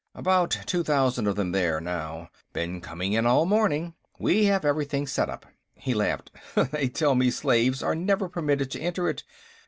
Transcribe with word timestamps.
"About 0.15 0.49
two 0.65 0.83
thousand 0.83 1.27
of 1.27 1.35
them 1.35 1.51
there 1.51 1.79
now; 1.79 2.31
been 2.53 2.81
coming 2.81 3.13
in 3.13 3.27
all 3.27 3.45
morning. 3.45 3.93
We 4.17 4.45
have 4.45 4.65
everything 4.65 5.05
set 5.05 5.29
up." 5.29 5.45
He 5.75 5.93
laughed. 5.93 6.31
"They 6.71 6.89
tell 6.89 7.13
me 7.13 7.29
slaves 7.29 7.83
are 7.83 7.93
never 7.93 8.27
permitted 8.27 8.71
to 8.71 8.79
enter 8.81 9.07
it. 9.09 9.21